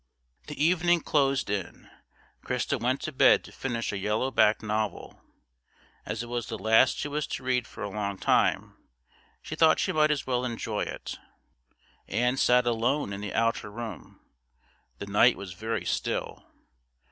The 0.47 0.59
evening 0.59 1.01
closed 1.01 1.47
in. 1.47 1.87
Christa 2.43 2.79
went 2.81 3.01
to 3.01 3.11
bed 3.11 3.43
to 3.43 3.51
finish 3.51 3.91
a 3.91 3.99
yellow 3.99 4.31
backed 4.31 4.63
novel. 4.63 5.21
As 6.07 6.23
it 6.23 6.25
was 6.25 6.47
the 6.47 6.57
last 6.57 6.97
she 6.97 7.07
was 7.07 7.27
to 7.27 7.43
read 7.43 7.67
for 7.67 7.83
a 7.83 7.89
long 7.91 8.17
time, 8.17 8.77
she 9.43 9.55
thought 9.55 9.77
she 9.77 9.91
might 9.91 10.09
as 10.09 10.25
well 10.25 10.43
enjoy 10.43 10.81
it. 10.81 11.19
Ann 12.07 12.35
sat 12.37 12.65
alone 12.65 13.13
in 13.13 13.21
the 13.21 13.35
outer 13.35 13.69
room. 13.69 14.19
The 14.97 15.05
night 15.05 15.37
was 15.37 15.53
very 15.53 15.85
still. 15.85 16.47